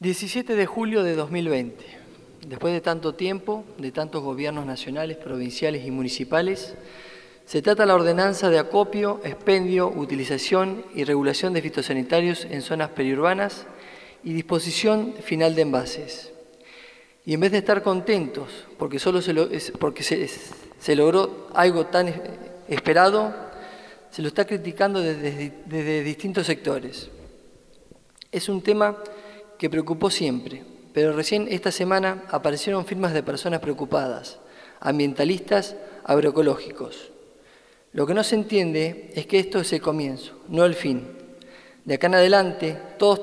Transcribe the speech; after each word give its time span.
17 0.00 0.54
de 0.54 0.66
julio 0.66 1.02
de 1.02 1.16
2020. 1.16 1.84
Después 2.46 2.72
de 2.72 2.80
tanto 2.80 3.16
tiempo, 3.16 3.64
de 3.78 3.90
tantos 3.90 4.22
gobiernos 4.22 4.64
nacionales, 4.64 5.16
provinciales 5.16 5.84
y 5.84 5.90
municipales, 5.90 6.76
se 7.46 7.62
trata 7.62 7.84
la 7.84 7.96
ordenanza 7.96 8.48
de 8.48 8.60
acopio, 8.60 9.20
expendio, 9.24 9.88
utilización 9.88 10.84
y 10.94 11.02
regulación 11.02 11.52
de 11.52 11.62
fitosanitarios 11.62 12.44
en 12.44 12.62
zonas 12.62 12.90
periurbanas 12.90 13.66
y 14.22 14.34
disposición 14.34 15.14
final 15.20 15.56
de 15.56 15.62
envases. 15.62 16.32
Y 17.26 17.34
en 17.34 17.40
vez 17.40 17.50
de 17.50 17.58
estar 17.58 17.82
contentos 17.82 18.66
porque 18.78 19.00
solo 19.00 19.20
se, 19.20 19.34
porque 19.80 20.04
se, 20.04 20.94
logró 20.94 21.48
algo 21.54 21.86
tan 21.86 22.14
esperado, 22.68 23.34
se 24.12 24.22
lo 24.22 24.28
está 24.28 24.46
criticando 24.46 25.00
desde, 25.00 25.54
desde 25.66 26.04
distintos 26.04 26.46
sectores. 26.46 27.10
Es 28.30 28.48
un 28.48 28.62
tema 28.62 28.96
que 29.58 29.68
preocupó 29.68 30.10
siempre, 30.10 30.62
pero 30.94 31.12
recién 31.12 31.48
esta 31.50 31.72
semana 31.72 32.24
aparecieron 32.30 32.86
firmas 32.86 33.12
de 33.12 33.22
personas 33.22 33.60
preocupadas, 33.60 34.38
ambientalistas, 34.80 35.76
agroecológicos. 36.04 37.10
Lo 37.92 38.06
que 38.06 38.14
no 38.14 38.22
se 38.22 38.36
entiende 38.36 39.10
es 39.14 39.26
que 39.26 39.38
esto 39.38 39.58
es 39.58 39.72
el 39.72 39.82
comienzo, 39.82 40.34
no 40.48 40.64
el 40.64 40.74
fin. 40.74 41.08
De 41.84 41.94
acá 41.94 42.06
en 42.06 42.14
adelante, 42.14 42.78
todos 42.98 43.20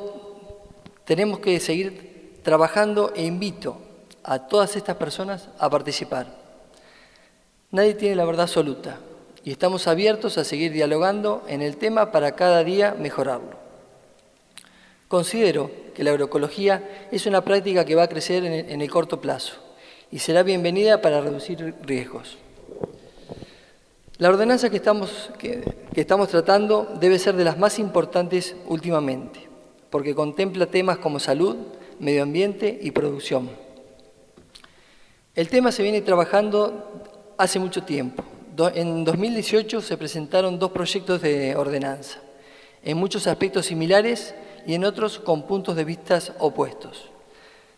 tenemos 1.05 1.40
que 1.40 1.60
seguir 1.60 2.40
trabajando 2.44 3.13
e 3.16 3.24
invito 3.24 3.77
a 4.24 4.48
todas 4.48 4.76
estas 4.76 4.98
personas 4.98 5.49
a 5.60 5.70
participar. 5.70 6.27
Nadie 7.72 7.94
tiene 7.94 8.16
la 8.16 8.26
verdad 8.26 8.44
absoluta 8.44 8.99
y 9.44 9.52
estamos 9.52 9.88
abiertos 9.88 10.38
a 10.38 10.44
seguir 10.44 10.72
dialogando 10.72 11.44
en 11.48 11.62
el 11.62 11.77
tema 11.77 12.12
para 12.12 12.34
cada 12.34 12.63
día 12.63 12.96
mejorarlo. 12.98 13.58
Considero 15.08 15.85
que 15.95 16.04
la 16.04 16.12
agroecología 16.12 17.08
es 17.12 17.26
una 17.26 17.41
práctica 17.41 17.85
que 17.85 17.95
va 17.95 18.04
a 18.04 18.09
crecer 18.09 18.45
en 18.45 18.81
el 18.81 18.90
corto 18.91 19.20
plazo 19.20 19.66
y 20.12 20.20
será 20.20 20.43
bienvenida 20.43 21.02
para 21.02 21.21
reducir 21.21 21.74
riesgos. 21.82 22.37
La 24.18 24.29
ordenanza 24.29 24.70
que 24.70 24.77
estamos, 24.77 25.29
que, 25.37 25.62
estamos 25.93 26.29
tratando 26.29 26.87
debe 27.02 27.20
ser 27.20 27.35
de 27.35 27.43
las 27.43 27.57
más 27.57 27.79
importantes 27.79 28.55
últimamente, 28.68 29.41
porque 29.90 30.15
contempla 30.15 30.68
temas 30.68 30.99
como 30.99 31.20
salud, 31.20 31.57
medio 31.99 32.24
ambiente 32.24 32.80
y 32.82 32.91
producción. 32.91 33.49
El 35.34 35.49
tema 35.49 35.74
se 35.74 35.84
viene 35.84 36.02
trabajando 36.02 37.04
hace 37.37 37.59
mucho 37.59 37.84
tiempo. 37.84 38.24
En 38.74 39.04
2018 39.04 39.82
se 39.82 39.98
presentaron 39.98 40.59
dos 40.59 40.71
proyectos 40.71 41.21
de 41.21 41.57
ordenanza, 41.57 42.21
en 42.84 42.96
muchos 42.96 43.27
aspectos 43.27 43.65
similares 43.65 44.34
y 44.66 44.74
en 44.74 44.85
otros 44.85 45.20
con 45.20 45.44
puntos 45.44 45.76
de 45.76 45.85
vista 45.85 46.20
opuestos. 46.40 47.10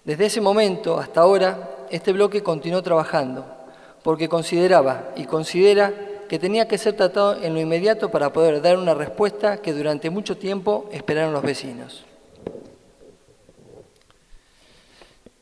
Desde 0.03 0.27
ese 0.27 0.41
momento 0.41 0.97
hasta 0.97 1.21
ahora, 1.21 1.85
este 1.89 2.13
bloque 2.13 2.41
continuó 2.41 2.81
trabajando, 2.81 3.45
porque 4.03 4.30
consideraba 4.30 5.11
y 5.15 5.25
considera 5.25 5.93
que 6.27 6.39
tenía 6.39 6.67
que 6.67 6.77
ser 6.77 6.95
tratado 6.95 7.41
en 7.41 7.53
lo 7.53 7.59
inmediato 7.59 8.09
para 8.09 8.31
poder 8.31 8.61
dar 8.61 8.77
una 8.77 8.93
respuesta 8.93 9.58
que 9.58 9.73
durante 9.73 10.09
mucho 10.09 10.38
tiempo 10.38 10.89
esperaron 10.91 11.33
los 11.33 11.43
vecinos. 11.43 12.05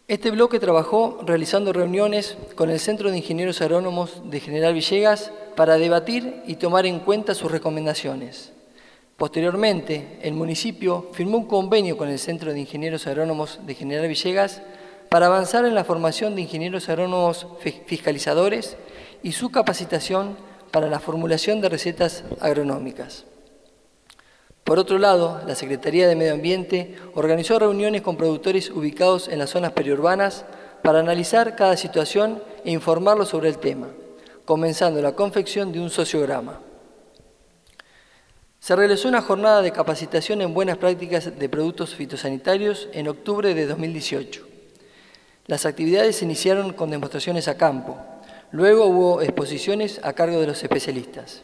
Este 0.07 0.29
bloque 0.29 0.59
trabajó 0.59 1.19
realizando 1.25 1.73
reuniones 1.73 2.37
con 2.53 2.69
el 2.69 2.79
Centro 2.79 3.09
de 3.09 3.17
Ingenieros 3.17 3.61
Agrónomos 3.61 4.21
de 4.29 4.39
General 4.39 4.71
Villegas 4.71 5.31
para 5.55 5.77
debatir 5.77 6.43
y 6.45 6.57
tomar 6.57 6.85
en 6.85 6.99
cuenta 6.99 7.33
sus 7.33 7.51
recomendaciones. 7.51 8.54
Posteriormente, 9.17 10.19
el 10.23 10.33
municipio 10.33 11.09
firmó 11.13 11.37
un 11.37 11.45
convenio 11.45 11.95
con 11.95 12.09
el 12.09 12.19
Centro 12.19 12.51
de 12.51 12.59
Ingenieros 12.59 13.07
Agrónomos 13.07 13.59
de 13.65 13.73
General 13.73 14.07
Villegas 14.07 14.61
para 15.09 15.27
avanzar 15.27 15.63
en 15.63 15.73
la 15.73 15.85
formación 15.85 16.35
de 16.35 16.41
ingenieros 16.41 16.89
agrónomos 16.89 17.47
fiscalizadores 17.85 18.75
y 19.23 19.31
su 19.31 19.51
capacitación 19.51 20.35
para 20.71 20.89
la 20.89 20.99
formulación 20.99 21.61
de 21.61 21.69
recetas 21.69 22.25
agronómicas. 22.41 23.23
Por 24.65 24.79
otro 24.79 24.97
lado, 24.97 25.41
la 25.47 25.55
Secretaría 25.55 26.09
de 26.09 26.17
Medio 26.17 26.33
Ambiente 26.33 26.95
organizó 27.13 27.57
reuniones 27.57 28.01
con 28.01 28.17
productores 28.17 28.69
ubicados 28.69 29.29
en 29.29 29.39
las 29.39 29.51
zonas 29.51 29.71
periurbanas 29.71 30.43
para 30.83 30.99
analizar 30.99 31.55
cada 31.55 31.77
situación 31.77 32.43
e 32.65 32.71
informarlos 32.71 33.29
sobre 33.29 33.47
el 33.47 33.59
tema, 33.59 33.87
comenzando 34.43 35.01
la 35.01 35.13
confección 35.13 35.71
de 35.71 35.79
un 35.79 35.89
sociograma. 35.89 36.64
Se 38.65 38.75
realizó 38.75 39.07
una 39.07 39.21
jornada 39.21 39.61
de 39.61 39.71
capacitación 39.71 40.41
en 40.41 40.55
buenas 40.55 40.77
prácticas 40.77 41.37
de 41.37 41.49
productos 41.49 41.93
fitosanitarios 41.93 42.89
en 42.93 43.07
octubre 43.07 43.53
de 43.53 43.67
2018. 43.67 44.43
Las 45.45 45.67
actividades 45.67 46.15
se 46.15 46.25
iniciaron 46.25 46.73
con 46.73 46.89
demostraciones 46.89 47.47
a 47.47 47.57
campo. 47.57 47.95
Luego 48.49 48.87
hubo 48.87 49.21
exposiciones 49.21 49.99
a 50.01 50.13
cargo 50.13 50.41
de 50.41 50.47
los 50.47 50.63
especialistas. 50.63 51.43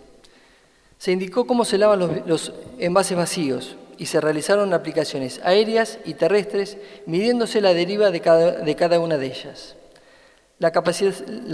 Se 0.98 1.12
indicó 1.12 1.46
cómo 1.46 1.64
se 1.64 1.78
lavan 1.78 2.24
los, 2.26 2.54
envases 2.80 3.16
vacíos 3.16 3.76
y 4.00 4.08
se 4.08 4.20
realizaron 4.20 4.74
aplicaciones 4.74 5.42
aéreas 5.44 6.00
y 6.06 6.16
terrestres 6.16 6.80
midiéndose 7.06 7.62
la 7.62 7.76
deriva 7.76 8.10
de 8.10 8.20
cada, 8.20 9.00
una 9.00 9.18
de 9.20 9.28
ellas. 9.28 9.76
la 10.58 10.72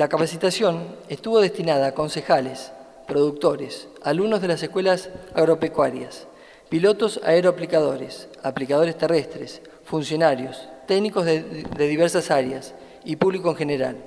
capacitación 0.08 0.96
estuvo 1.10 1.42
destinada 1.42 1.88
a 1.88 1.94
concejales, 1.94 2.72
productores, 3.08 3.88
alumnos 4.04 4.42
de 4.42 4.50
las 4.50 4.62
escuelas 4.62 5.10
agropecuarias, 5.34 6.28
pilotos 6.70 7.20
aeroaplicadores, 7.24 8.28
aplicadores 8.44 8.98
terrestres, 8.98 9.62
funcionarios, 9.84 10.68
técnicos 10.86 11.26
de, 11.26 11.66
diversas 11.78 12.30
áreas 12.30 12.76
y 13.06 13.16
público 13.16 13.50
en 13.50 13.56
general. 13.56 13.98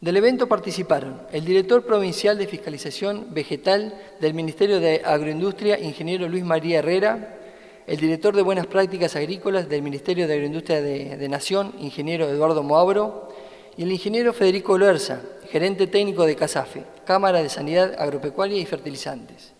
Del 0.00 0.16
evento 0.16 0.48
participaron 0.48 1.22
el 1.32 1.44
director 1.44 1.84
provincial 1.84 2.36
de 2.36 2.48
Fiscalización 2.48 3.28
Vegetal 3.30 3.94
del 4.20 4.34
Ministerio 4.34 4.80
de 4.80 5.02
Agroindustria, 5.04 5.78
ingeniero 5.78 6.28
Luis 6.28 6.44
María 6.44 6.80
Herrera, 6.80 7.38
el 7.86 7.98
director 7.98 8.34
de 8.34 8.42
Buenas 8.42 8.66
Prácticas 8.66 9.14
Agrícolas 9.16 9.68
del 9.68 9.82
Ministerio 9.82 10.26
de 10.26 10.34
Agroindustria 10.34 10.80
de, 10.80 11.28
Nación, 11.28 11.74
ingeniero 11.78 12.28
Eduardo 12.28 12.62
Moabro, 12.62 13.28
y 13.76 13.82
el 13.84 13.92
ingeniero 13.92 14.32
Federico 14.32 14.76
Loerza, 14.76 15.20
gerente 15.52 15.86
técnico 15.86 16.24
de 16.24 16.34
CASAFE, 16.34 16.82
Cámara 17.04 17.42
de 17.42 17.50
Sanidad 17.50 17.94
Agropecuaria 17.98 18.56
y 18.56 18.64
Fertilizantes, 18.64 19.52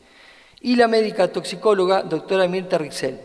y 0.63 0.77
la 0.77 0.89
médica 0.89 1.29
toxicóloga 1.29 2.03
doctora 2.03 2.49
Mirta 2.49 2.79
Rixel. 2.79 3.21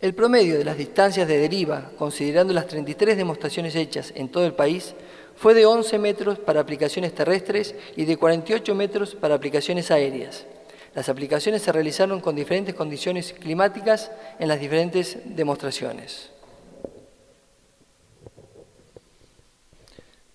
El 0.00 0.14
promedio 0.16 0.58
de 0.58 0.64
las 0.64 0.76
distancias 0.76 1.28
de 1.28 1.38
deriva, 1.38 1.92
considerando 1.96 2.52
las 2.52 2.66
33 2.66 3.16
demostraciones 3.16 3.76
hechas 3.76 4.12
en 4.16 4.30
todo 4.30 4.44
el 4.44 4.54
país, 4.54 4.96
fue 5.36 5.54
de 5.54 5.64
11 5.64 5.96
metros 6.00 6.40
para 6.40 6.58
aplicaciones 6.58 7.14
terrestres 7.14 7.76
y 7.96 8.04
de 8.04 8.16
48 8.16 8.74
metros 8.74 9.14
para 9.14 9.36
aplicaciones 9.36 9.92
aéreas. 9.92 10.44
Las 10.92 11.08
aplicaciones 11.08 11.62
se 11.62 11.70
realizaron 11.70 12.20
con 12.20 12.34
diferentes 12.34 12.74
condiciones 12.74 13.32
climáticas 13.32 14.10
en 14.40 14.48
las 14.48 14.58
diferentes 14.58 15.18
demostraciones. 15.24 16.31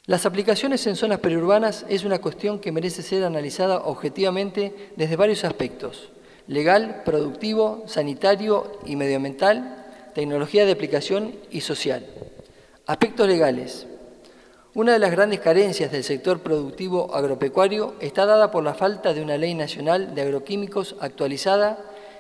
Las 0.07 0.25
aplicaciones 0.25 0.87
en 0.87 0.95
zonas 0.95 1.19
periurbanas 1.19 1.85
es 1.89 2.05
una 2.05 2.19
cuestión 2.19 2.59
que 2.59 2.71
merece 2.71 3.01
ser 3.01 3.25
analizada 3.25 3.79
objetivamente 3.79 4.91
desde 4.95 5.17
varios 5.17 5.43
aspectos, 5.43 6.11
legal, 6.47 7.01
productivo, 7.03 7.83
sanitario 7.87 8.79
y 8.85 8.95
medioambiental, 8.95 9.85
tecnología 10.15 10.65
de 10.65 10.71
aplicación 10.71 11.35
y 11.51 11.59
social. 11.59 12.05
Aspectos 12.85 13.27
legales. 13.27 13.85
Una 14.73 14.93
de 14.93 14.99
las 14.99 15.11
grandes 15.11 15.41
carencias 15.41 15.91
del 15.91 16.05
sector 16.05 16.39
productivo 16.39 17.13
agropecuario 17.13 17.95
está 17.99 18.25
dada 18.25 18.49
por 18.49 18.63
la 18.63 18.75
falta 18.75 19.13
de 19.13 19.21
una 19.21 19.37
ley 19.37 19.55
nacional 19.55 20.15
de 20.15 20.21
agroquímicos 20.21 20.95
actualizada 21.01 21.79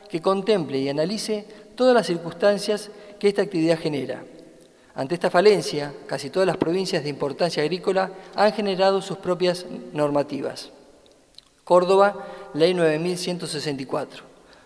que 0.09 0.21
contemple 0.21 0.79
y 0.79 0.89
analice 0.89 1.45
todas 1.75 1.93
las 1.93 2.07
circunstancias 2.07 2.89
que 3.17 3.29
esta 3.29 3.43
actividad 3.43 3.79
genera 3.79 4.25
ante 4.97 5.13
esta 5.13 5.29
falencia, 5.29 5.93
casi 6.07 6.31
todas 6.31 6.47
las 6.47 6.57
provincias 6.57 7.03
de 7.03 7.09
importancia 7.09 7.61
agrícola 7.61 8.11
han 8.33 8.51
generado 8.51 8.99
sus 9.03 9.17
propias 9.17 9.67
normativas. 9.93 10.71
Córdoba, 11.63 12.25
Ley 12.55 12.73
9164. 12.73 14.23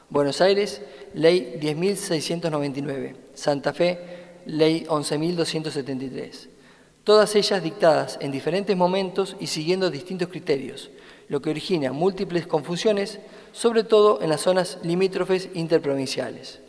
Buenos 0.09 0.39
Aires, 0.39 0.83
Ley 1.13 1.57
10699. 1.59 3.17
Santa 3.33 3.73
Fe, 3.73 3.99
Ley 4.45 4.85
11273. 4.87 6.47
Todas 7.03 7.35
ellas 7.35 7.61
dictadas 7.61 8.17
en 8.21 8.31
diferentes 8.31 8.77
momentos 8.77 9.35
y 9.37 9.47
siguiendo 9.47 9.91
distintos 9.91 10.29
criterios, 10.29 10.91
lo 11.27 11.41
que 11.41 11.49
origina 11.49 11.91
múltiples 11.91 12.47
confusiones, 12.47 13.19
sobre 13.51 13.83
todo 13.83 14.21
en 14.21 14.29
las 14.29 14.39
zonas 14.39 14.79
limítrofes 14.81 15.49
interprovinciales. 15.55 16.60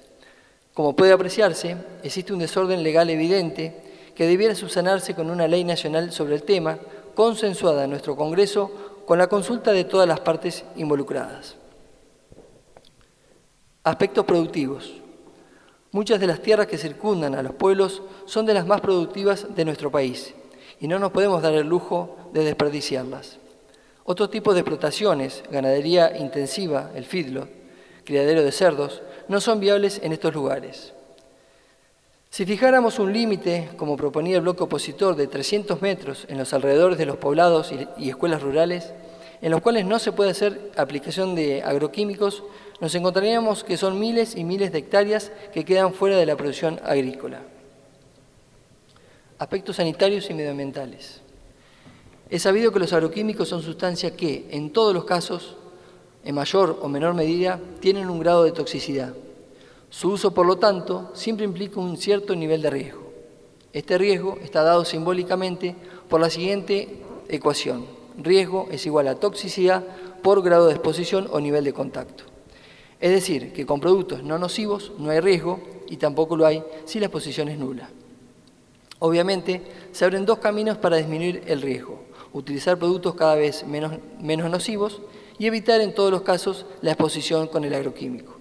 Como 0.74 0.96
puede 0.96 1.12
apreciarse, 1.12 1.76
existe 2.02 2.32
un 2.32 2.38
desorden 2.38 2.82
legal 2.82 3.10
evidente 3.10 3.82
que 4.14 4.26
debiera 4.26 4.54
subsanarse 4.54 5.14
con 5.14 5.30
una 5.30 5.46
ley 5.46 5.64
nacional 5.64 6.12
sobre 6.12 6.34
el 6.34 6.44
tema, 6.44 6.78
consensuada 7.14 7.84
en 7.84 7.90
nuestro 7.90 8.16
Congreso 8.16 8.70
con 9.06 9.18
la 9.18 9.26
consulta 9.26 9.72
de 9.72 9.84
todas 9.84 10.08
las 10.08 10.20
partes 10.20 10.64
involucradas. 10.76 11.56
Aspectos 13.84 14.24
productivos. 14.24 14.94
Muchas 15.90 16.20
de 16.20 16.26
las 16.26 16.40
tierras 16.40 16.68
que 16.68 16.78
circundan 16.78 17.34
a 17.34 17.42
los 17.42 17.52
pueblos 17.52 18.00
son 18.24 18.46
de 18.46 18.54
las 18.54 18.66
más 18.66 18.80
productivas 18.80 19.54
de 19.54 19.64
nuestro 19.66 19.90
país 19.90 20.34
y 20.80 20.88
no 20.88 20.98
nos 20.98 21.12
podemos 21.12 21.42
dar 21.42 21.52
el 21.52 21.66
lujo 21.66 22.16
de 22.32 22.44
desperdiciarlas. 22.44 23.38
Otro 24.04 24.30
tipo 24.30 24.54
de 24.54 24.60
explotaciones, 24.60 25.42
ganadería 25.50 26.16
intensiva, 26.16 26.90
el 26.94 27.04
fidlo, 27.04 27.48
criadero 28.04 28.42
de 28.42 28.52
cerdos, 28.52 29.02
no 29.32 29.40
son 29.40 29.58
viables 29.60 29.98
en 30.02 30.12
estos 30.12 30.34
lugares. 30.34 30.92
Si 32.28 32.44
fijáramos 32.44 32.98
un 32.98 33.12
límite, 33.12 33.70
como 33.76 33.96
proponía 33.96 34.36
el 34.36 34.42
bloque 34.42 34.62
opositor, 34.62 35.16
de 35.16 35.26
300 35.26 35.80
metros 35.80 36.26
en 36.28 36.36
los 36.38 36.52
alrededores 36.52 36.98
de 36.98 37.06
los 37.06 37.16
poblados 37.16 37.72
y 37.96 38.10
escuelas 38.10 38.42
rurales, 38.42 38.92
en 39.40 39.50
los 39.50 39.62
cuales 39.62 39.86
no 39.86 39.98
se 39.98 40.12
puede 40.12 40.30
hacer 40.30 40.70
aplicación 40.76 41.34
de 41.34 41.62
agroquímicos, 41.62 42.44
nos 42.80 42.94
encontraríamos 42.94 43.64
que 43.64 43.78
son 43.78 43.98
miles 43.98 44.36
y 44.36 44.44
miles 44.44 44.70
de 44.70 44.78
hectáreas 44.78 45.32
que 45.52 45.64
quedan 45.64 45.94
fuera 45.94 46.16
de 46.16 46.26
la 46.26 46.36
producción 46.36 46.78
agrícola. 46.84 47.40
Aspectos 49.38 49.76
sanitarios 49.76 50.28
y 50.28 50.34
medioambientales. 50.34 51.22
Es 52.28 52.42
sabido 52.42 52.70
que 52.70 52.78
los 52.80 52.92
agroquímicos 52.92 53.48
son 53.48 53.62
sustancias 53.62 54.12
que, 54.12 54.46
en 54.50 54.72
todos 54.72 54.94
los 54.94 55.04
casos, 55.04 55.56
en 56.24 56.34
mayor 56.34 56.78
o 56.82 56.88
menor 56.88 57.14
medida, 57.14 57.60
tienen 57.80 58.10
un 58.10 58.20
grado 58.20 58.44
de 58.44 58.52
toxicidad. 58.52 59.14
Su 59.90 60.10
uso, 60.10 60.32
por 60.32 60.46
lo 60.46 60.56
tanto, 60.56 61.10
siempre 61.14 61.44
implica 61.44 61.80
un 61.80 61.96
cierto 61.96 62.34
nivel 62.34 62.62
de 62.62 62.70
riesgo. 62.70 63.12
Este 63.72 63.98
riesgo 63.98 64.38
está 64.42 64.62
dado 64.62 64.84
simbólicamente 64.84 65.74
por 66.08 66.20
la 66.20 66.30
siguiente 66.30 67.00
ecuación 67.28 68.02
riesgo 68.16 68.68
es 68.70 68.86
igual 68.86 69.08
a 69.08 69.16
toxicidad 69.16 69.84
por 70.22 70.42
grado 70.42 70.66
de 70.66 70.74
exposición 70.74 71.28
o 71.30 71.40
nivel 71.40 71.64
de 71.64 71.72
contacto. 71.72 72.24
Es 73.00 73.10
decir, 73.10 73.52
que 73.52 73.66
con 73.66 73.80
productos 73.80 74.22
no 74.22 74.38
nocivos 74.38 74.92
no 74.98 75.10
hay 75.10 75.20
riesgo 75.20 75.60
y 75.88 75.96
tampoco 75.96 76.36
lo 76.36 76.46
hay 76.46 76.62
si 76.84 77.00
la 77.00 77.06
exposición 77.06 77.48
es 77.48 77.58
nula. 77.58 77.88
Obviamente, 79.00 79.62
se 79.90 80.04
abren 80.04 80.24
dos 80.24 80.38
caminos 80.38 80.78
para 80.78 80.96
disminuir 80.96 81.42
el 81.46 81.60
riesgo. 81.60 82.02
Utilizar 82.32 82.78
productos 82.78 83.14
cada 83.16 83.34
vez 83.34 83.66
menos, 83.66 83.94
menos 84.20 84.48
nocivos 84.48 85.00
y 85.42 85.46
evitar 85.48 85.80
en 85.80 85.92
todos 85.92 86.12
los 86.12 86.22
casos 86.22 86.66
la 86.82 86.92
exposición 86.92 87.48
con 87.48 87.64
el 87.64 87.74
agroquímico. 87.74 88.36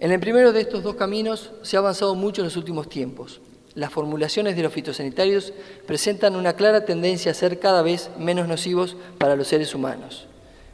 En 0.00 0.10
el 0.10 0.18
primero 0.18 0.52
de 0.52 0.60
estos 0.60 0.82
dos 0.82 0.96
caminos 0.96 1.52
se 1.62 1.76
ha 1.76 1.78
avanzado 1.78 2.16
mucho 2.16 2.40
en 2.40 2.46
los 2.46 2.56
últimos 2.56 2.88
tiempos, 2.88 3.40
las 3.76 3.92
formulaciones 3.92 4.56
de 4.56 4.64
los 4.64 4.72
fitosanitarios 4.72 5.52
presentan 5.86 6.34
una 6.34 6.54
clara 6.54 6.84
tendencia 6.84 7.30
a 7.30 7.34
ser 7.34 7.60
cada 7.60 7.82
vez 7.82 8.10
menos 8.18 8.48
nocivos 8.48 8.96
para 9.16 9.36
los 9.36 9.46
seres 9.46 9.76
humanos. 9.76 10.26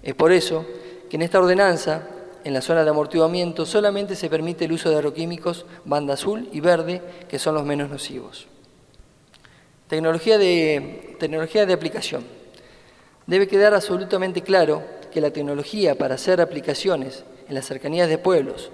Es 0.03 0.15
por 0.15 0.33
eso 0.33 0.65
que 1.11 1.17
en 1.17 1.23
esta 1.23 1.41
ordenanza, 1.41 2.09
en 2.43 2.55
la 2.55 2.63
zona 2.63 2.83
de 2.83 2.89
amortiguamiento, 2.89 3.67
solamente 3.67 4.17
se 4.17 4.31
permite 4.31 4.65
el 4.65 4.73
uso 4.73 4.89
de 4.89 4.97
agroquímicos 4.97 5.67
banda 5.85 6.15
azul 6.15 6.49
y 6.53 6.61
verde, 6.61 7.03
que 7.29 7.39
son 7.39 7.55
los 7.55 7.67
menos 7.67 7.91
nocivos. 7.91 8.47
Tecnología 9.89 10.39
de, 10.39 11.17
tecnología 11.21 11.67
de 11.67 11.75
aplicación. 11.75 12.25
Debe 13.27 13.47
quedar 13.47 13.75
absolutamente 13.75 14.41
claro 14.41 14.83
que 15.15 15.23
la 15.23 15.31
tecnología 15.31 15.97
para 15.97 16.17
hacer 16.17 16.43
aplicaciones 16.43 17.25
en 17.49 17.55
las 17.55 17.65
cercanías 17.65 18.11
de 18.11 18.19
pueblos, 18.19 18.71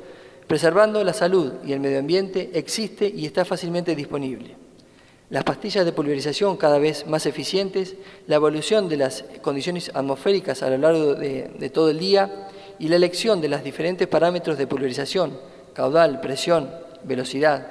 Preservando 0.51 1.05
la 1.05 1.13
salud 1.13 1.53
y 1.65 1.73
el 1.73 1.79
medio 1.79 2.01
ambiente 2.01 2.51
existe 2.55 3.07
y 3.07 3.25
está 3.25 3.45
fácilmente 3.45 3.95
disponible. 3.95 4.57
Las 5.29 5.45
pastillas 5.45 5.85
de 5.85 5.93
pulverización 5.93 6.57
cada 6.57 6.81
vez 6.81 7.07
más 7.07 7.25
eficientes, 7.25 7.95
la 8.27 8.35
evolución 8.35 8.89
de 8.89 8.97
las 8.97 9.25
condiciones 9.43 9.93
atmosféricas 9.95 10.65
a 10.65 10.71
lo 10.71 10.79
largo 10.79 11.15
de, 11.15 11.71
todo 11.73 11.91
el 11.91 12.01
día 12.01 12.49
y 12.81 12.89
la 12.89 12.97
elección 12.97 13.41
de 13.41 13.49
los 13.49 13.63
diferentes 13.63 14.09
parámetros 14.09 14.59
de 14.59 14.67
pulverización, 14.67 15.39
caudal, 15.73 16.21
presión, 16.21 16.69
velocidad, 17.05 17.69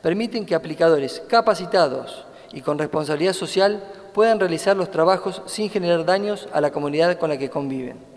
permiten 0.00 0.46
que 0.46 0.54
aplicadores 0.54 1.24
capacitados 1.26 2.24
y 2.52 2.60
con 2.60 2.78
responsabilidad 2.78 3.32
social 3.32 3.82
puedan 4.12 4.40
realizar 4.40 4.76
los 4.76 4.90
trabajos 4.90 5.42
sin 5.46 5.70
generar 5.70 6.04
daños 6.04 6.48
a 6.52 6.60
la 6.60 6.70
comunidad 6.70 7.18
con 7.18 7.30
la 7.30 7.38
que 7.38 7.50
conviven. 7.50 8.12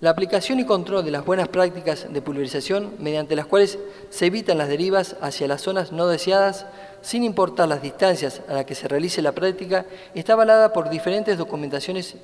La 0.00 0.10
aplicación 0.10 0.60
y 0.60 0.64
control 0.64 1.04
de 1.04 1.10
las 1.10 1.24
buenas 1.24 1.48
prácticas 1.48 2.06
de 2.08 2.22
pulverización, 2.22 2.92
mediante 3.00 3.34
las 3.34 3.46
cuales 3.46 3.80
se 4.10 4.26
evitan 4.26 4.56
las 4.56 4.68
derivas 4.68 5.16
hacia 5.20 5.48
las 5.48 5.62
zonas 5.62 5.90
no 5.90 6.06
deseadas, 6.06 6.66
sin 7.02 7.24
importar 7.24 7.68
las 7.68 7.82
distancias 7.82 8.42
a 8.48 8.54
las 8.54 8.64
que 8.64 8.76
se 8.76 8.86
realice 8.86 9.22
la 9.22 9.32
práctica, 9.32 9.86
está 10.14 10.34
avalada 10.34 10.72
por 10.72 10.88
diferentes 10.88 11.36
documentaciones 11.36 12.14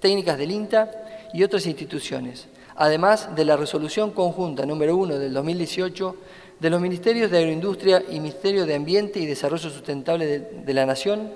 técnicas 0.00 0.36
del 0.36 0.50
INTA 0.50 0.90
y 1.32 1.42
otras 1.44 1.64
instituciones, 1.64 2.46
además 2.76 3.34
de 3.34 3.46
la 3.46 3.56
resolución 3.56 4.10
conjunta 4.10 4.66
número 4.66 4.94
1 4.94 5.18
del 5.18 5.32
2018 5.32 6.16
de 6.64 6.70
los 6.70 6.80
Ministerios 6.80 7.30
de 7.30 7.36
Agroindustria 7.36 8.02
y 8.08 8.20
Ministerio 8.20 8.64
de 8.64 8.74
Ambiente 8.74 9.20
y 9.20 9.26
Desarrollo 9.26 9.68
Sustentable 9.68 10.24
de, 10.24 10.38
de 10.64 10.72
la 10.72 10.86
Nación, 10.86 11.30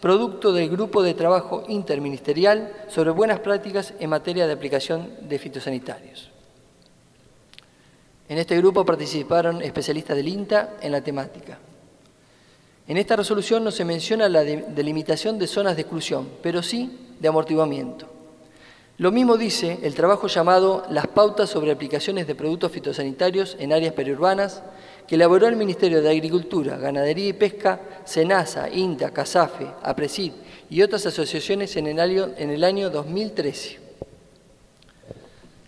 producto 0.00 0.52
del 0.52 0.70
Grupo 0.70 1.02
de 1.02 1.14
Trabajo 1.14 1.64
Interministerial 1.66 2.72
sobre 2.86 3.10
Buenas 3.10 3.40
Prácticas 3.40 3.92
en 3.98 4.08
materia 4.08 4.46
de 4.46 4.52
aplicación 4.52 5.14
de 5.22 5.36
fitosanitarios. 5.40 6.30
En 8.28 8.38
este 8.38 8.56
grupo 8.56 8.84
participaron 8.84 9.62
especialistas 9.62 10.16
del 10.16 10.28
INTA 10.28 10.76
en 10.80 10.92
la 10.92 11.00
temática. 11.00 11.58
En 12.86 12.98
esta 12.98 13.16
resolución 13.16 13.64
no 13.64 13.72
se 13.72 13.84
menciona 13.84 14.28
la 14.28 14.44
delimitación 14.44 15.40
de 15.40 15.48
zonas 15.48 15.74
de 15.74 15.82
exclusión, 15.82 16.28
pero 16.40 16.62
sí 16.62 17.16
de 17.18 17.26
amortiguamiento. 17.26 18.17
Lo 18.98 19.12
mismo 19.12 19.36
dice 19.36 19.78
el 19.82 19.94
trabajo 19.94 20.26
llamado 20.26 20.84
Las 20.90 21.06
pautas 21.06 21.48
sobre 21.48 21.70
aplicaciones 21.70 22.26
de 22.26 22.34
productos 22.34 22.72
fitosanitarios 22.72 23.56
en 23.60 23.72
áreas 23.72 23.94
periurbanas, 23.94 24.64
que 25.06 25.14
elaboró 25.14 25.46
el 25.46 25.54
Ministerio 25.54 26.02
de 26.02 26.10
Agricultura, 26.10 26.78
Ganadería 26.78 27.28
y 27.28 27.32
Pesca, 27.32 27.80
SENASA, 28.04 28.68
INTA, 28.70 29.12
CASAFE, 29.12 29.68
APRESID 29.84 30.32
y 30.68 30.82
otras 30.82 31.06
asociaciones 31.06 31.76
en 31.76 31.86
el 31.86 32.00
año, 32.00 32.30
en 32.36 32.50
el 32.50 32.64
año 32.64 32.90
2013. 32.90 33.78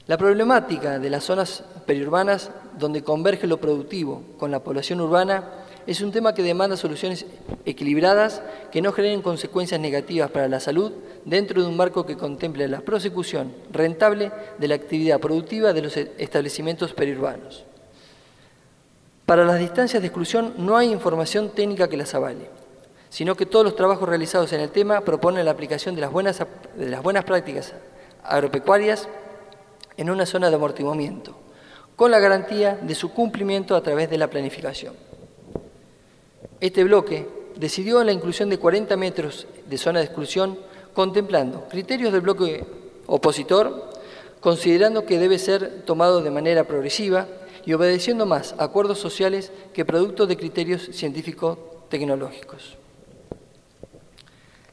La 0.08 0.18
problemática 0.18 0.98
de 0.98 1.10
las 1.10 1.22
zonas 1.22 1.62
periurbanas 1.86 2.50
donde 2.76 3.04
converge 3.04 3.46
lo 3.46 3.60
productivo 3.60 4.24
con 4.40 4.50
la 4.50 4.58
población 4.58 5.00
urbana 5.00 5.59
es 5.86 6.00
un 6.00 6.12
tema 6.12 6.34
que 6.34 6.42
demanda 6.42 6.76
soluciones 6.76 7.26
equilibradas 7.64 8.42
que 8.70 8.82
no 8.82 8.92
generen 8.92 9.22
consecuencias 9.22 9.80
negativas 9.80 10.30
para 10.30 10.48
la 10.48 10.60
salud 10.60 10.92
dentro 11.24 11.62
de 11.62 11.68
un 11.68 11.76
marco 11.76 12.06
que 12.06 12.16
contemple 12.16 12.68
la 12.68 12.80
prosecución 12.80 13.52
rentable 13.72 14.30
de 14.58 14.68
la 14.68 14.74
actividad 14.74 15.20
productiva 15.20 15.72
de 15.72 15.82
los 15.82 15.96
establecimientos 15.96 16.92
periurbanos. 16.92 17.64
Para 19.26 19.44
las 19.44 19.58
distancias 19.58 20.02
de 20.02 20.08
exclusión 20.08 20.54
no 20.58 20.76
hay 20.76 20.90
información 20.90 21.50
técnica 21.50 21.88
que 21.88 21.96
las 21.96 22.14
avale, 22.14 22.48
sino 23.10 23.36
que 23.36 23.46
todos 23.46 23.64
los 23.64 23.76
trabajos 23.76 24.08
realizados 24.08 24.52
en 24.52 24.60
el 24.60 24.70
tema 24.70 25.00
proponen 25.02 25.44
la 25.44 25.50
aplicación 25.52 25.94
de 25.94 26.00
las 26.00 26.10
buenas, 26.10 26.44
de 26.76 26.88
las 26.88 27.02
buenas 27.02 27.24
prácticas 27.24 27.74
agropecuarias 28.24 29.08
en 29.96 30.10
una 30.10 30.26
zona 30.26 30.50
de 30.50 30.56
amortiguamiento, 30.56 31.36
con 31.96 32.10
la 32.10 32.18
garantía 32.18 32.78
de 32.80 32.94
su 32.94 33.12
cumplimiento 33.12 33.76
a 33.76 33.82
través 33.82 34.10
de 34.10 34.18
la 34.18 34.28
planificación. 34.28 35.09
Este 36.60 36.84
bloque 36.84 37.26
decidió 37.56 38.04
la 38.04 38.12
inclusión 38.12 38.50
de 38.50 38.58
40 38.58 38.96
metros 38.96 39.46
de 39.66 39.78
zona 39.78 40.00
de 40.00 40.06
exclusión 40.06 40.58
contemplando 40.92 41.68
criterios 41.68 42.12
del 42.12 42.20
bloque 42.20 42.64
opositor, 43.06 43.90
considerando 44.40 45.06
que 45.06 45.18
debe 45.18 45.38
ser 45.38 45.82
tomado 45.84 46.22
de 46.22 46.30
manera 46.30 46.64
progresiva 46.64 47.26
y 47.64 47.72
obedeciendo 47.72 48.26
más 48.26 48.54
acuerdos 48.58 48.98
sociales 48.98 49.52
que 49.72 49.84
producto 49.84 50.26
de 50.26 50.36
criterios 50.36 50.88
científico-tecnológicos. 50.92 52.79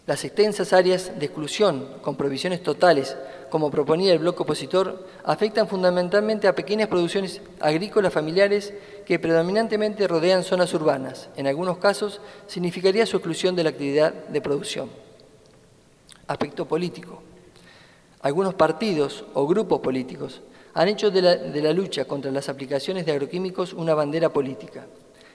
Las 0.08 0.24
extensas 0.24 0.72
áreas 0.72 1.20
de 1.20 1.26
exclusión 1.26 1.86
con 2.02 2.16
provisiones 2.16 2.64
totales, 2.64 3.18
como 3.50 3.70
proponía 3.70 4.14
el 4.14 4.20
bloque 4.20 4.44
opositor, 4.44 5.06
afectan 5.26 5.68
fundamentalmente 5.68 6.48
a 6.48 6.56
pequeñas 6.56 6.88
producciones 6.88 7.42
agrícolas 7.60 8.14
familiares 8.14 8.74
que 9.06 9.20
predominantemente 9.20 10.08
rodean 10.08 10.46
zonas 10.46 10.74
urbanas. 10.74 11.28
En 11.36 11.46
algunos 11.46 11.78
casos 11.80 12.22
significaría 12.48 13.06
su 13.06 13.18
exclusión 13.18 13.54
de 13.54 13.66
la 13.66 13.72
actividad 13.72 14.14
de 14.14 14.40
producción. 14.40 14.90
Aspecto 16.26 16.66
político. 16.66 17.22
Algunos 18.22 18.54
partidos 18.54 19.26
o 19.34 19.46
grupos 19.46 19.82
políticos 19.82 20.42
han 20.74 20.88
hecho 20.88 21.12
de 21.12 21.22
la, 21.22 21.74
lucha 21.74 22.06
contra 22.06 22.32
las 22.32 22.48
aplicaciones 22.48 23.06
de 23.06 23.12
agroquímicos 23.12 23.74
una 23.74 23.94
bandera 23.94 24.30
política, 24.30 24.88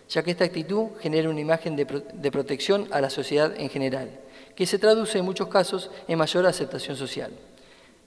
ya 0.09 0.23
que 0.23 0.31
esta 0.31 0.47
actitud 0.47 0.93
genera 0.99 1.29
una 1.29 1.41
imagen 1.41 1.77
de, 1.77 1.85
de 1.85 2.31
protección 2.31 2.89
a 2.91 3.03
la 3.03 3.11
sociedad 3.11 3.53
en 3.59 3.69
general, 3.69 4.22
que 4.55 4.67
se 4.67 4.79
traduce 4.79 5.19
en 5.19 5.25
muchos 5.25 5.49
casos 5.49 5.91
en 6.09 6.19
mayor 6.19 6.47
aceptación 6.47 6.97
social. 6.97 7.33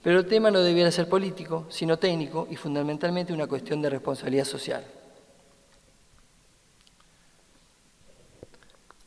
Pero 0.02 0.20
el 0.20 0.26
tema 0.26 0.50
no 0.50 0.60
debiera 0.60 0.90
ser 0.90 1.08
político, 1.08 1.66
sino 1.68 1.98
técnico 1.98 2.46
y 2.50 2.56
fundamentalmente 2.56 3.32
una 3.32 3.46
cuestión 3.46 3.82
de 3.82 3.90
responsabilidad 3.90 4.44
social. 4.44 4.84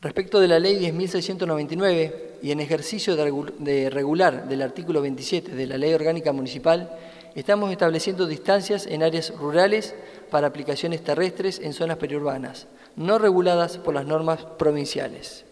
Respecto 0.02 0.40
de 0.40 0.48
la 0.48 0.58
Ley 0.58 0.78
10.699 0.78 2.12
y 2.42 2.52
en 2.52 2.60
ejercicio 2.60 3.16
de 3.16 3.90
regular 3.90 4.48
del 4.48 4.62
artículo 4.62 5.02
27 5.02 5.54
de 5.54 5.66
la 5.66 5.76
Ley 5.76 5.92
Orgánica 5.92 6.32
Municipal, 6.32 6.98
estamos 7.34 7.70
estableciendo 7.70 8.26
distancias 8.26 8.86
en 8.86 9.02
áreas 9.02 9.30
rurales 9.36 9.94
para 10.30 10.46
aplicaciones 10.46 11.04
terrestres 11.04 11.58
en 11.58 11.74
zonas 11.74 11.98
periurbanas, 11.98 12.66
no 12.96 13.18
reguladas 13.18 13.76
por 13.76 13.94
las 13.94 14.06
normas 14.06 14.44
provinciales. 14.58 15.44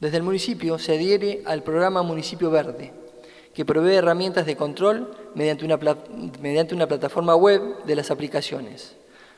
Desde 0.00 0.18
el 0.18 0.22
municipio 0.22 0.78
se 0.78 0.94
adhiere 0.94 1.42
al 1.46 1.62
programa 1.62 2.02
Municipio 2.02 2.50
Verde, 2.50 2.92
que 3.54 3.64
provee 3.64 3.94
herramientas 3.94 4.44
de 4.44 4.54
control 4.54 5.10
mediante 5.34 5.64
una, 5.64 6.86
plataforma 6.86 7.34
web 7.34 7.84
de 7.84 7.96
las 7.96 8.10
aplicaciones. 8.10 8.94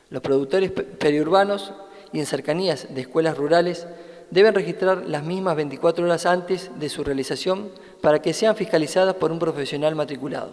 Los 0.09 0.21
productores 0.21 0.71
periurbanos 0.71 1.71
y 2.11 2.19
en 2.19 2.25
cercanías 2.25 2.93
de 2.93 3.01
escuelas 3.01 3.37
rurales 3.37 3.87
deben 4.31 4.53
registrar 4.53 5.05
las 5.07 5.23
mismas 5.23 5.55
24 5.55 6.03
horas 6.03 6.25
antes 6.25 6.71
de 6.77 6.89
su 6.89 7.05
realización 7.05 7.69
para 8.01 8.21
que 8.21 8.33
sean 8.33 8.57
fiscalizadas 8.57 9.15
por 9.15 9.31
un 9.31 9.39
profesional 9.39 9.95
matriculado. 9.95 10.51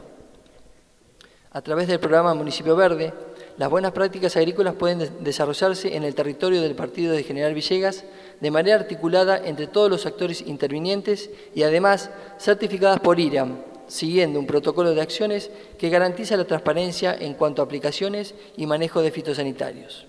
A 1.50 1.62
través 1.62 1.88
del 1.88 1.98
programa 1.98 2.34
Municipio 2.34 2.76
Verde, 2.76 3.12
las 3.56 3.70
buenas 3.70 3.92
prácticas 3.92 4.36
agrícolas 4.36 4.74
pueden 4.74 5.24
desarrollarse 5.24 5.96
en 5.96 6.04
el 6.04 6.14
territorio 6.14 6.60
del 6.60 6.74
partido 6.74 7.14
de 7.14 7.22
General 7.22 7.54
Villegas 7.54 8.04
de 8.40 8.50
manera 8.50 8.76
articulada 8.76 9.38
entre 9.44 9.66
todos 9.66 9.90
los 9.90 10.06
actores 10.06 10.42
intervinientes 10.42 11.30
y 11.54 11.62
además 11.62 12.10
certificadas 12.38 13.00
por 13.00 13.18
IRAM, 13.18 13.58
siguiendo 13.86 14.38
un 14.38 14.46
protocolo 14.46 14.94
de 14.94 15.00
acciones 15.00 15.50
que 15.78 15.88
garantiza 15.88 16.36
la 16.36 16.44
transparencia 16.44 17.14
en 17.18 17.34
cuanto 17.34 17.62
a 17.62 17.64
aplicaciones 17.64 18.34
y 18.56 18.66
manejo 18.66 19.02
de 19.02 19.10
fitosanitarios. 19.10 20.06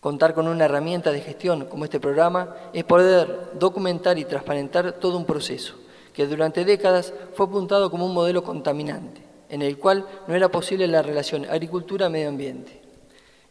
Contar 0.00 0.34
con 0.34 0.46
una 0.46 0.66
herramienta 0.66 1.10
de 1.10 1.20
gestión 1.20 1.66
como 1.66 1.84
este 1.84 1.98
programa 1.98 2.54
es 2.72 2.84
poder 2.84 3.50
documentar 3.58 4.18
y 4.18 4.24
transparentar 4.24 4.92
todo 4.92 5.16
un 5.16 5.24
proceso 5.24 5.74
que 6.12 6.26
durante 6.26 6.64
décadas 6.64 7.12
fue 7.34 7.46
apuntado 7.46 7.90
como 7.90 8.06
un 8.06 8.14
modelo 8.14 8.44
contaminante 8.44 9.28
en 9.48 9.62
el 9.62 9.78
cual 9.78 10.06
no 10.26 10.34
era 10.34 10.48
posible 10.50 10.86
la 10.86 11.02
relación 11.02 11.46
agricultura-medio 11.46 12.28
ambiente. 12.28 12.77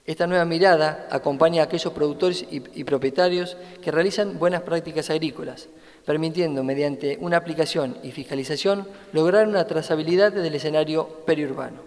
Esta 0.07 0.25
nueva 0.25 0.45
mirada 0.45 1.05
acompaña 1.11 1.61
a 1.61 1.65
aquellos 1.65 1.91
productores 1.91 2.45
y, 2.49 2.83
propietarios 2.85 3.57
que 3.81 3.91
realizan 3.91 4.39
buenas 4.39 4.61
prácticas 4.61 5.09
agrícolas, 5.09 5.67
permitiendo 6.05 6.63
mediante 6.63 7.17
una 7.19 7.35
aplicación 7.35 7.97
y 8.03 8.13
fiscalización 8.13 8.87
lograr 9.11 9.49
una 9.49 9.67
trazabilidad 9.67 10.31
del 10.31 10.55
escenario 10.55 11.09
periurbano. 11.25 11.81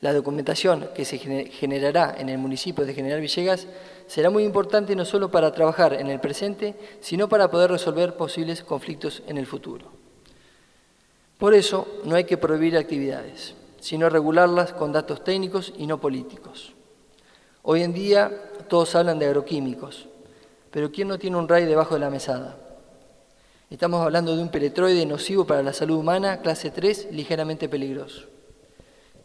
La 0.00 0.14
documentación 0.14 0.88
que 0.94 1.04
se 1.04 1.18
generará 1.18 2.14
en 2.16 2.30
el 2.30 2.38
municipio 2.38 2.86
de 2.86 2.94
General 2.94 3.20
Villegas 3.20 3.66
será 4.06 4.30
muy 4.30 4.44
importante 4.44 4.96
no 4.96 5.04
solo 5.04 5.30
para 5.30 5.52
trabajar 5.52 5.92
en 5.92 6.08
el 6.08 6.20
presente, 6.20 6.76
sino 7.02 7.28
para 7.28 7.50
poder 7.50 7.70
resolver 7.70 8.16
posibles 8.16 8.62
conflictos 8.62 9.22
en 9.26 9.36
el 9.36 9.46
futuro. 9.46 9.92
Por 11.36 11.52
eso 11.52 11.86
no 12.04 12.16
hay 12.16 12.24
que 12.24 12.38
prohibir 12.38 12.78
actividades, 12.78 13.54
sino 13.80 14.08
regularlas 14.08 14.72
con 14.72 14.92
datos 14.92 15.22
técnicos 15.22 15.74
y 15.76 15.86
no 15.86 16.00
políticos. 16.00 16.75
Hoy 17.68 17.82
en 17.82 17.92
día 17.92 18.30
todos 18.68 18.94
hablan 18.94 19.18
de 19.18 19.26
agroquímicos, 19.26 20.06
pero 20.70 20.92
¿quién 20.92 21.08
no 21.08 21.18
tiene 21.18 21.36
un 21.36 21.48
RAI 21.48 21.64
debajo 21.64 21.94
de 21.94 22.00
la 22.00 22.10
mesada? 22.10 22.56
Estamos 23.70 24.06
hablando 24.06 24.36
de 24.36 24.42
un 24.42 24.50
peletroide 24.50 25.04
nocivo 25.04 25.44
para 25.48 25.64
la 25.64 25.72
salud 25.72 25.96
humana, 25.96 26.42
clase 26.42 26.70
3, 26.70 27.08
ligeramente 27.10 27.68
peligroso. 27.68 28.28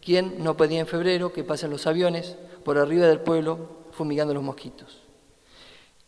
¿Quién 0.04 0.44
no 0.44 0.58
pedía 0.58 0.80
en 0.80 0.88
febrero 0.88 1.32
que 1.32 1.44
pasen 1.44 1.70
los 1.70 1.86
aviones 1.86 2.36
por 2.66 2.80
arriba 2.80 3.06
del 3.06 3.20
pueblo 3.20 3.84
fumigando 3.92 4.34
los 4.34 4.42
mosquitos? 4.42 5.04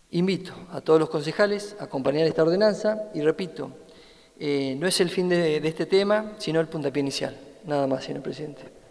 Invito 0.09 0.53
a 0.71 0.81
todos 0.81 0.99
los 0.99 1.11
concejales 1.11 1.75
a 1.79 1.83
acompañar 1.83 2.25
esta 2.25 2.41
ordenanza 2.41 3.11
y 3.13 3.21
repito, 3.21 3.69
eh, 4.39 4.75
no 4.79 4.87
es 4.87 4.99
el 5.01 5.11
fin 5.11 5.29
de, 5.29 5.59
de 5.59 5.67
este 5.67 5.85
tema, 5.85 6.33
sino 6.39 6.59
el 6.59 6.67
puntapié 6.67 7.01
inicial. 7.01 7.37
Nada 7.65 7.85
más, 7.85 8.03
señor 8.03 8.23
presidente. 8.23 8.82